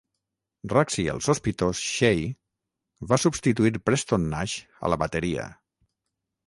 [0.71, 2.25] Racci "el Sospitós" Shay
[3.13, 5.47] va substituir Preston Nash a la bateria.